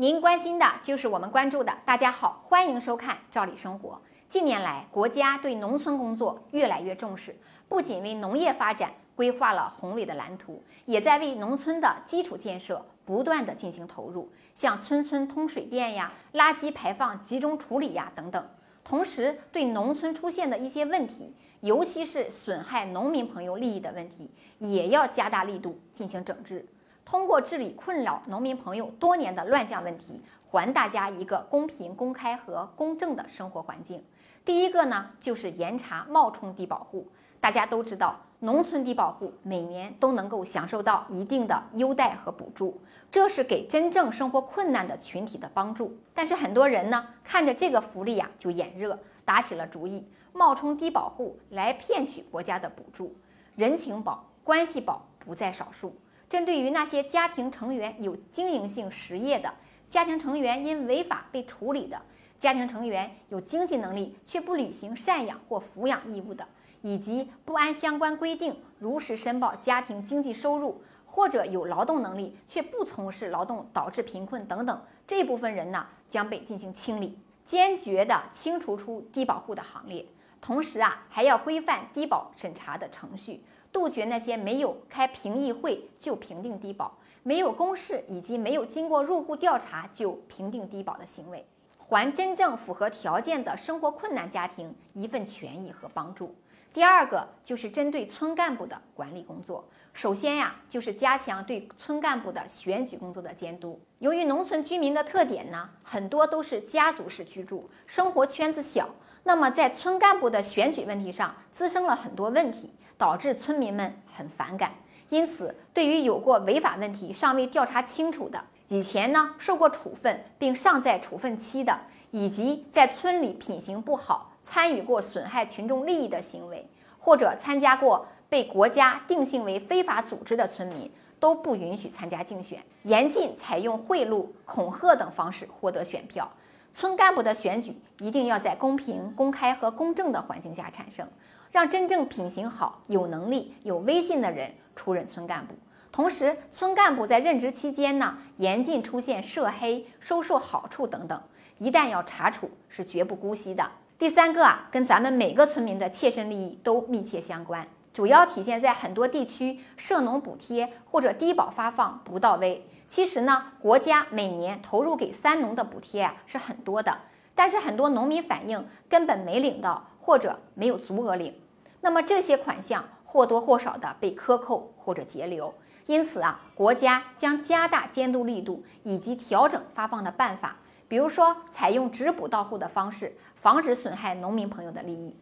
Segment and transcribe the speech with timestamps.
[0.00, 1.76] 您关心的就是我们关注的。
[1.84, 3.90] 大家好，欢迎收看《赵理生活》。
[4.30, 7.36] 近年来，国家对农村工作越来越重视，
[7.68, 18.42] 不仅为农业发展规划了宏伟的蓝图，也在为农村的基础建设不断的进行投入，像村村通水电呀、垃圾排放集中处理呀等等。
[18.82, 24.30] 同时，对农村出现的一些问题，尤其是损害农民朋友利益的问题，
[24.60, 26.64] 也要加大力度进行整治。
[27.10, 34.04] 通过治理困扰农民朋友多年的乱象问题，还大家一个公平、公开和公正的生活环境。
[34.44, 37.08] 第一个呢，就是严查冒充低保户。
[37.40, 42.80] 大家都知道，农村低保户每年都能够享受到一定的优待和补助，
[43.10, 45.98] 这是给真正生活困难的群体的帮助。
[46.14, 53.16] 但是很多人呢，看着这个福利呀就眼热，打起了主意，冒充低保户来骗取国家的补助。
[53.56, 55.96] 人情保、关系保不在少数。
[56.30, 59.52] 针对于那些家庭成员有经营性实业的
[59.88, 62.00] 家庭成员因违法被处理的
[62.38, 66.46] 家庭成员有经济能力却不履行赡养或抚养义务的，
[66.82, 80.06] 以及不按相关规定如实申报家庭经济收入或者有劳动能力却不从事劳动导致贫困等等这部分人呢，将被进行清理，坚决的清除出低保户的行列。
[80.40, 83.42] 同时啊，还要规范低保审查的程序。
[83.72, 91.46] 杜绝那些没有开评议会就评定低保、没有公示以及没有经过入户调查就评定低保的行为，
[91.78, 96.34] 还真正符合条件的生活困难家庭一份权益和帮助。
[96.72, 103.80] 第二个就是针对村干部的管理工作，首先呀，就是加强对村干部的选举工作的监督。
[103.98, 108.88] 由于农村居民的特点呢，很多都是家族式居住，生活圈子小，
[109.24, 112.72] 那么在村干部的选举问题上滋生了很多问题。
[113.00, 114.74] 导致村民们很反感，
[115.08, 121.80] 因此，对于有过违法问题尚未调查清楚的，以前呢受过处分并尚在处分期的，
[122.10, 126.68] 以及在村里品行不好、参与过损害群众利益的行为，
[126.98, 136.30] 或者参加过被国家定性为非法组织的村民，都不允许参加竞选，严禁采用贿赂、恐吓等方式获得选票。
[136.72, 141.06] 村干部的选举一定要在公平、公开和公正的环境下产生。
[141.52, 145.54] 让真正品行好、有能力、有威信的人出任村干部。
[145.90, 151.20] 同时，村干部在任职期间呢，严禁出现涉黑、收受好处等等。
[151.58, 153.68] 一旦要查处，是绝不姑息的。
[154.00, 162.66] 第三个啊，跟咱们每个村民的切身利益都密切相关，主要体现在很多地区涉农补贴或者低保发放不到位。
[162.88, 166.96] 其实呢，国家每年投入给三农的补贴啊是很多的，
[167.34, 169.88] 但是很多农民反映根本没领到。
[170.02, 171.34] 或者没有足额领，
[171.82, 175.54] 那么这些款项或多或少的被克扣或者截留，
[175.86, 180.56] 因此啊，国家将加大监督力度以及调整发放的办法，
[180.90, 185.14] 比如说采用直补到户的方式，防止损害农民朋友的利益。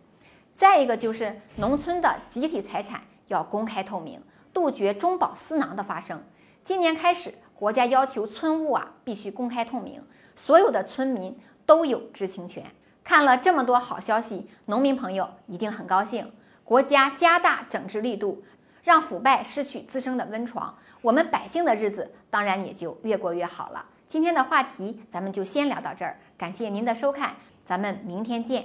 [0.55, 4.19] 再一个就是农村的集体财产要公开透明，
[4.51, 6.25] 杜绝中饱私囊的发生。
[6.65, 10.03] 今年开始，国家要求村务啊必须公开透明，
[10.35, 12.65] 所有的村民都有知情权。
[13.05, 16.33] 看了这么多好消息，农民朋友一定很高兴。
[16.65, 18.43] 国家加大整治力度，
[18.83, 23.85] 让腐败失去滋生的温床，我们百姓的日子当然也就越过越好了。
[24.09, 28.65] 今天的话题咱们就先聊到这儿，感谢您的收看，咱们明天见。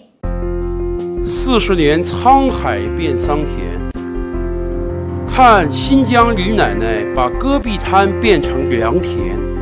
[1.28, 3.78] 四十年沧海变桑田，
[5.28, 9.53] 看新疆李奶奶把戈壁滩变成良田。